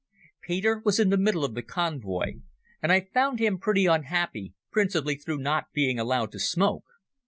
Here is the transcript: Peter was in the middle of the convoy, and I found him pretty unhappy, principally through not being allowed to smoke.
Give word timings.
Peter 0.41 0.81
was 0.83 0.99
in 0.99 1.11
the 1.11 1.15
middle 1.17 1.45
of 1.45 1.53
the 1.53 1.61
convoy, 1.61 2.39
and 2.81 2.91
I 2.91 3.05
found 3.13 3.37
him 3.37 3.59
pretty 3.59 3.85
unhappy, 3.85 4.55
principally 4.71 5.13
through 5.13 5.37
not 5.37 5.65
being 5.73 5.99
allowed 5.99 6.31
to 6.31 6.39
smoke. 6.39 6.85